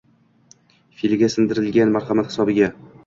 [1.01, 2.73] fe'liga singdirnlgan marhamat hisobiga